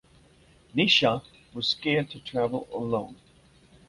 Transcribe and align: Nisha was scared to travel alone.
Nisha 0.75 1.21
was 1.53 1.67
scared 1.67 2.09
to 2.09 2.19
travel 2.19 2.67
alone. 2.73 3.17